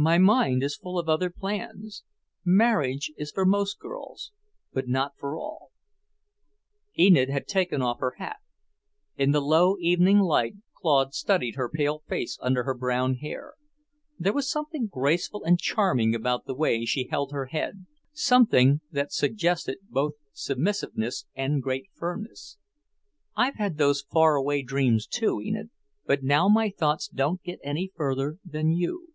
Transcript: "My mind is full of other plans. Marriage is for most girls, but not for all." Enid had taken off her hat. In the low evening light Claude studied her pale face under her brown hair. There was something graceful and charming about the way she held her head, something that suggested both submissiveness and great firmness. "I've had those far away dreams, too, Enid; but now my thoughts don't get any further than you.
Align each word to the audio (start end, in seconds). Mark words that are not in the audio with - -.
"My 0.00 0.16
mind 0.16 0.62
is 0.62 0.76
full 0.76 0.96
of 0.96 1.08
other 1.08 1.28
plans. 1.28 2.04
Marriage 2.44 3.10
is 3.16 3.32
for 3.32 3.44
most 3.44 3.80
girls, 3.80 4.30
but 4.72 4.86
not 4.86 5.18
for 5.18 5.36
all." 5.36 5.72
Enid 6.96 7.28
had 7.30 7.48
taken 7.48 7.82
off 7.82 7.98
her 7.98 8.14
hat. 8.18 8.36
In 9.16 9.32
the 9.32 9.40
low 9.40 9.76
evening 9.80 10.20
light 10.20 10.54
Claude 10.72 11.14
studied 11.14 11.56
her 11.56 11.68
pale 11.68 12.04
face 12.06 12.38
under 12.40 12.62
her 12.62 12.74
brown 12.74 13.16
hair. 13.16 13.54
There 14.20 14.32
was 14.32 14.48
something 14.48 14.86
graceful 14.86 15.42
and 15.42 15.58
charming 15.58 16.14
about 16.14 16.46
the 16.46 16.54
way 16.54 16.84
she 16.84 17.08
held 17.10 17.32
her 17.32 17.46
head, 17.46 17.84
something 18.12 18.80
that 18.92 19.12
suggested 19.12 19.78
both 19.90 20.12
submissiveness 20.32 21.26
and 21.34 21.60
great 21.60 21.88
firmness. 21.96 22.56
"I've 23.34 23.56
had 23.56 23.78
those 23.78 24.02
far 24.02 24.36
away 24.36 24.62
dreams, 24.62 25.08
too, 25.08 25.40
Enid; 25.42 25.70
but 26.06 26.22
now 26.22 26.48
my 26.48 26.70
thoughts 26.70 27.08
don't 27.08 27.42
get 27.42 27.58
any 27.64 27.90
further 27.96 28.38
than 28.44 28.70
you. 28.70 29.06